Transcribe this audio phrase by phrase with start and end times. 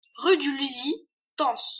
[0.17, 0.95] Rue de Luzy,
[1.35, 1.69] Tence